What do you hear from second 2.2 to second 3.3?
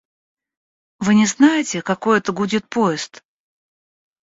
гудит поезд?